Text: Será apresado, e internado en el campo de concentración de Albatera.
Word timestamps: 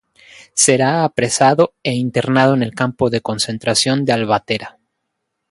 Será 0.63 0.93
apresado, 1.03 1.75
e 1.83 1.91
internado 1.93 2.55
en 2.55 2.63
el 2.63 2.73
campo 2.73 3.11
de 3.11 3.21
concentración 3.21 4.03
de 4.03 4.13
Albatera. 4.13 4.79